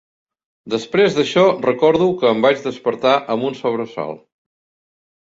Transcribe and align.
Després 0.73 1.17
d'això, 1.17 1.43
recordo 1.65 2.07
que 2.23 2.31
em 2.37 2.41
vaig 2.45 2.63
despertar 2.69 3.13
amb 3.35 3.47
un 3.51 3.59
sobresalt 3.61 4.25